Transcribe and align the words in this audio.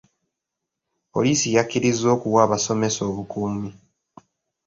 Poliisi 1.13 1.47
yakkiriza 1.55 2.07
okuwa 2.15 2.39
abasomesa 2.47 3.01
obukuumi. 3.09 3.69